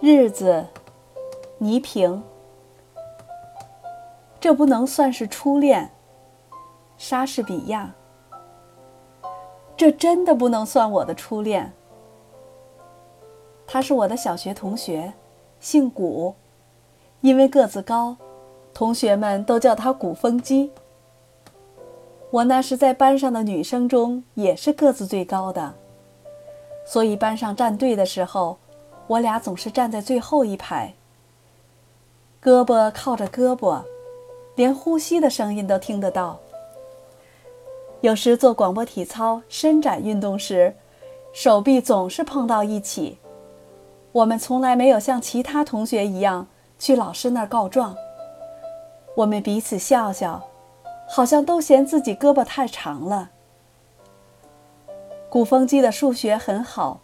[0.00, 0.64] 日子，
[1.58, 2.22] 倪萍。
[4.38, 5.90] 这不能算是初恋。
[6.96, 7.92] 莎士比亚。
[9.76, 11.72] 这真的不能算我的初恋。
[13.66, 15.12] 他是我的小学同学，
[15.58, 16.32] 姓古，
[17.20, 18.16] 因为个子高，
[18.72, 20.70] 同学们都叫他古风机。
[22.30, 25.74] 我那是在班上的女生中也是个子最高的，
[26.86, 28.56] 所以班上站队的时候。
[29.08, 30.94] 我俩总是站在最后一排，
[32.42, 33.82] 胳膊靠着胳膊，
[34.54, 36.38] 连呼吸的声音都听得到。
[38.02, 40.76] 有时做广播体操、伸展运动时，
[41.32, 43.18] 手臂总是碰到一起。
[44.12, 46.46] 我们从来没有像其他同学一样
[46.78, 47.96] 去老师那儿告状。
[49.16, 50.48] 我们彼此笑笑，
[51.08, 53.30] 好像都嫌自己胳膊太长了。
[55.30, 57.00] 鼓风机的数学很好。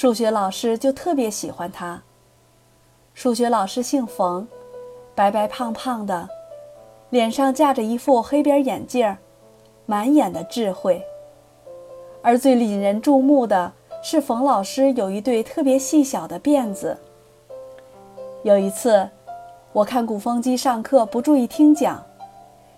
[0.00, 2.00] 数学老师就特别喜欢他。
[3.14, 4.46] 数学老师姓冯，
[5.12, 6.28] 白白胖胖的，
[7.10, 9.16] 脸上架着一副黑边眼镜，
[9.86, 11.04] 满眼的智慧。
[12.22, 16.96] 而最引人注目的是，冯老师有一对特别细小的辫子。
[18.44, 19.10] 有一次，
[19.72, 22.00] 我看鼓风机上课不注意听讲，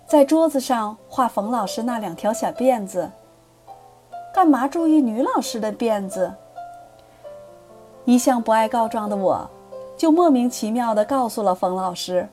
[0.07, 3.07] 在桌子上画冯老师那两条小辫子。
[4.33, 6.33] 干嘛注意女老师的辫子？
[8.05, 9.49] 一向不爱告状的我，
[9.95, 12.27] 就莫名其妙地告诉了冯老师。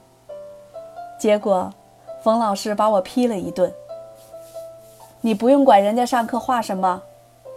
[1.19, 1.73] 结果，
[2.23, 3.73] 冯老师把我批了一顿。
[5.21, 7.03] 你不用管人家上课画什么，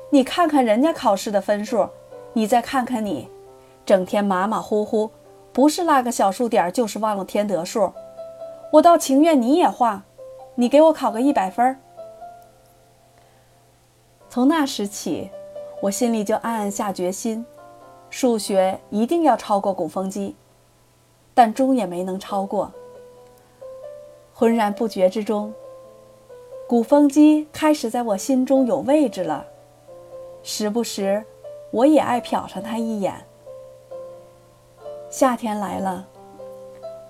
[0.09, 1.87] 你看看人家考试的分数，
[2.33, 3.29] 你再看看你，
[3.85, 5.11] 整天马马虎虎，
[5.53, 7.93] 不是落个小数点，就是忘了添得数。
[8.71, 10.03] 我倒情愿你也画，
[10.55, 11.79] 你给我考个一百分。
[14.29, 15.29] 从那时起，
[15.81, 17.45] 我心里就暗暗下决心。
[18.11, 20.35] 数学一定要超过鼓风机，
[21.33, 22.71] 但终也没能超过。
[24.33, 25.53] 浑然不觉之中，
[26.67, 29.45] 鼓风机开始在我心中有位置了。
[30.43, 31.23] 时不时，
[31.71, 33.13] 我也爱瞟上他一眼。
[35.09, 36.05] 夏天来了，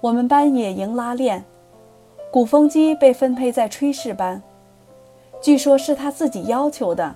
[0.01, 1.43] 我们班野营拉练，
[2.29, 4.43] 鼓风机被分配在炊事班，
[5.41, 7.15] 据说是他自己要求的。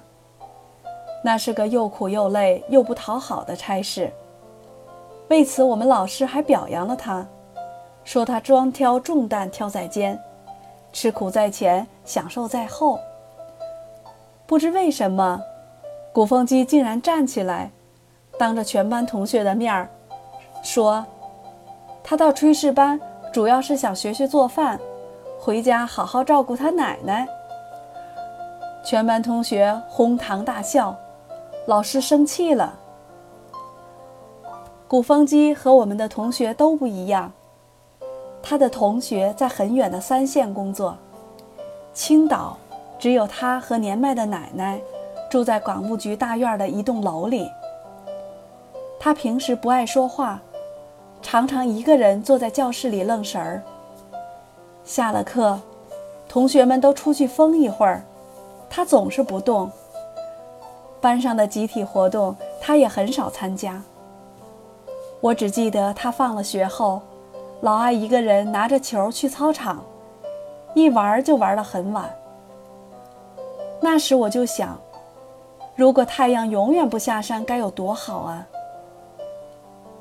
[1.26, 4.14] 那是个又苦又累又不讨好的差事。
[5.30, 7.26] 为此，我们老师还表扬了他，
[8.04, 10.20] 说他专挑重担挑在肩，
[10.94, 13.00] 吃苦在前，享受在后。
[14.46, 15.42] 不知为什么，
[16.14, 17.72] 鼓风机竟然站起来，
[18.38, 19.90] 当着全班同学的面儿，
[20.62, 21.04] 说
[22.06, 23.02] ：“他到炊事班
[23.34, 24.80] 主要是想学学做饭，
[25.40, 27.28] 回家好好照顾他奶奶。”
[28.86, 30.96] 全班同学哄堂大笑。
[31.68, 32.78] 老师生气了。
[34.88, 37.32] 鼓风机和我们的同学都不一样，
[38.44, 40.96] 他的同学在很远的三线工作，
[41.92, 42.56] 青岛
[43.00, 44.80] 只有他和年迈的奶奶
[45.30, 47.50] 住在港务局大院的一栋楼里。
[49.00, 50.40] 他平时不爱说话，
[51.24, 53.64] 常常一个人坐在教室里愣神儿。
[54.84, 55.60] 下了课，
[56.30, 58.04] 同学们都出去疯一会儿，
[58.70, 59.72] 他总是不动。
[61.06, 63.80] 班上的集体活动，他也很少参加。
[65.22, 67.00] 我只记得他放了学后，
[67.62, 69.84] 老爱一个人拿着球去操场，
[70.74, 72.10] 一玩就玩到很晚。
[73.80, 74.76] 那时我就想，
[75.76, 78.48] 如果太阳永远不下山，该有多好啊！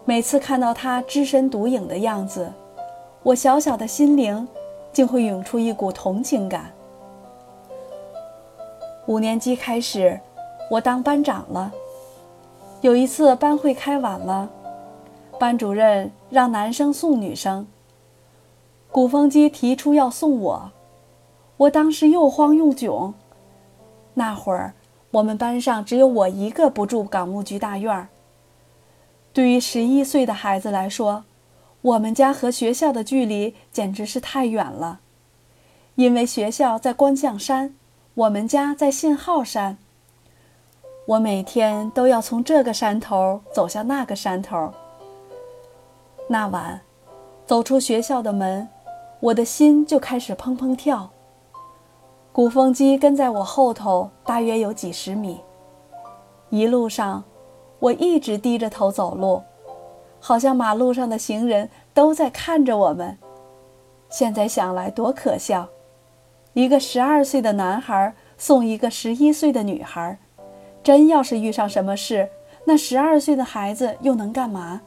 [0.06, 2.50] 每次看到他只身独影的样子，
[3.22, 4.48] 我小小的心灵
[4.90, 6.70] 竟会涌出一股同情感。
[9.04, 10.18] 五年级开始。
[10.70, 11.72] 我当班长了。
[12.80, 14.50] 有一次班会开晚了，
[15.38, 17.66] 班主任让男生送女生。
[18.90, 20.70] 鼓风机提出要送我，
[21.56, 23.14] 我当时又慌又囧。
[24.14, 24.74] 那会儿
[25.10, 28.08] 我们班上只有我一个不住港务局大院儿。
[29.32, 31.24] 对于十一岁的孩子来说，
[31.80, 35.00] 我们家和学校的距离简直是太远了，
[35.96, 37.74] 因为学校在观象山，
[38.14, 39.78] 我们家在信号山。
[41.06, 44.72] 我每天都要从这个山头走向那个山头。
[46.26, 46.80] 那晚，
[47.44, 48.66] 走出学校的门，
[49.20, 51.10] 我的心就开始砰砰跳。
[52.32, 55.38] 鼓风机跟在我后头，大约有几十米。
[56.48, 57.22] 一路上，
[57.80, 59.42] 我一直低着头走路，
[60.18, 63.18] 好像马路上的行人都在看着我们。
[64.08, 65.68] 现在想来，多可笑！
[66.54, 70.18] 一个十二岁的男孩送一个十一岁的女孩。
[70.84, 72.28] 真要是遇上什么事，
[72.64, 74.82] 那十二岁的孩子又能干嘛？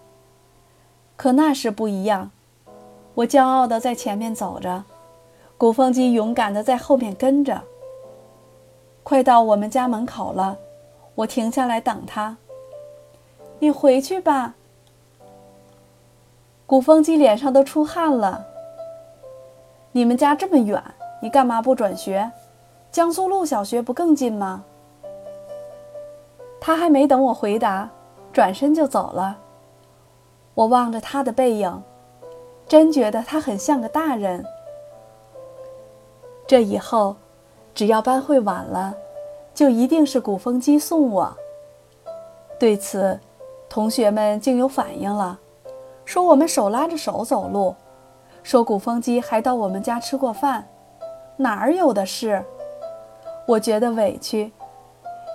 [1.16, 2.30] 可那时不一样，
[3.16, 4.84] 我骄傲地在前面走着，
[5.58, 7.60] 鼓风机勇敢地在后面跟着。
[9.02, 10.56] 快到我们家门口了，
[11.16, 12.38] 我停下来等他。
[13.58, 14.54] 你回去吧。
[16.68, 18.46] 鼓风机脸上都出汗了。
[19.94, 20.84] 你们家这么远，
[21.24, 22.32] 你干嘛不转学？
[22.92, 24.64] 江苏路小学不更近吗？
[26.60, 27.90] 他还没等我回答，
[28.34, 29.38] 转身就走了。
[30.54, 31.84] 我望着他的背影，
[32.68, 34.44] 真觉得他很像个大人。
[36.48, 37.16] 这以后，
[37.76, 38.96] 只要班会晚了，
[39.54, 41.38] 就一定是鼓风机送我。
[42.60, 43.20] 对此，
[43.70, 45.38] 同学们竟有反应了，
[46.06, 47.76] 说我们手拉着手走路，
[48.42, 50.68] 说鼓风机还到我们家吃过饭，
[51.36, 52.44] 哪儿有的事？
[53.46, 54.52] 我觉得委屈，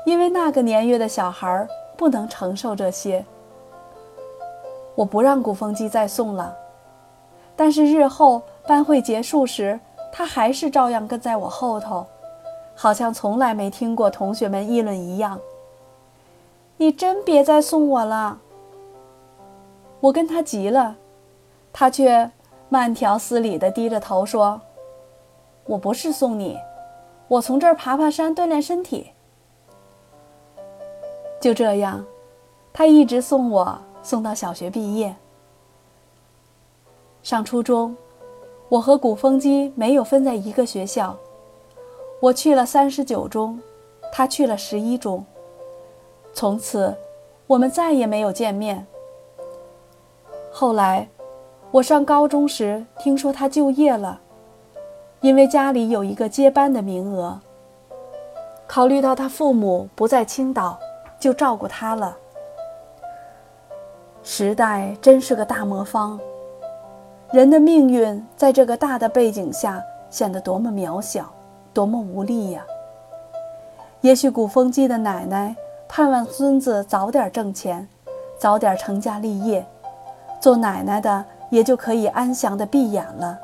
[0.04, 1.66] 因为那个年月的小孩
[1.96, 3.25] 不能承受这些。
[4.94, 6.54] 我不让鼓风机再送了，
[7.56, 9.81] 但是日后班会结束时，
[10.12, 12.04] 他还是照样跟在我后头，
[12.75, 15.40] 好像从来没听过同学们议论一样。
[16.76, 18.38] 你真别再送我了！
[20.00, 20.96] 我跟他急了，
[21.72, 22.31] 他却
[22.69, 24.60] 慢条斯理地低着头说
[25.64, 26.58] ：“我不是送你，
[27.28, 29.12] 我从这儿爬爬山锻炼身体。”
[31.43, 32.06] 就这样，
[32.73, 33.79] 他一直送我。
[34.05, 35.15] 送到小学毕业，
[37.23, 37.97] 上初中，
[38.69, 41.17] 我和鼓风机没有分在一个学校。
[42.21, 43.61] 我去了三十九中，
[44.12, 45.25] 他去了十一中。
[46.35, 46.93] 从此，
[47.47, 48.85] 我们再也没有见面。
[50.50, 51.09] 后来，
[51.71, 54.21] 我上高中时听说他就业了，
[55.21, 57.41] 因为家里有一个接班的名额。
[58.67, 60.77] 考虑到他父母不在青岛，
[61.23, 62.17] 就照顾他了。
[64.25, 66.19] 时代真是个大魔方，
[67.31, 69.81] 人的命运在这个大的背景下
[70.11, 71.33] 显得多么渺小，
[71.73, 72.65] 多么无力呀！
[74.01, 75.55] 也许鼓风机的奶奶
[75.89, 77.87] 盼望孙子早点挣钱，
[78.37, 79.65] 早点成家立业，
[80.41, 83.39] 做奶奶的也就可以安详地闭眼了。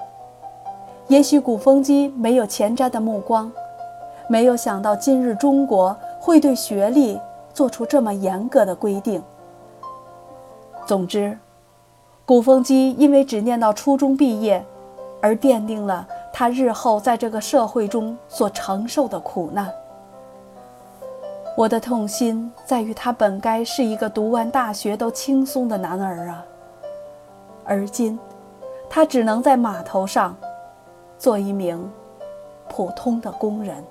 [1.07, 3.53] 也许鼓风机没有前瞻的目光，
[4.29, 7.21] 没有想到今日中国会对学历
[7.59, 9.21] 做出这么严格的规定。
[10.87, 11.37] 总之，
[12.25, 14.65] 鼓风机因为只念到初中毕业，
[15.21, 19.69] 而奠定了他日后在这个社会中所承受的苦难。
[21.57, 26.45] 我的痛心在于他本该是一个读完大学都轻松的男儿啊，
[27.65, 28.17] 而今，
[28.89, 30.37] 他只能在码头上，
[31.19, 31.91] 做一名
[32.69, 33.83] 普通的工人。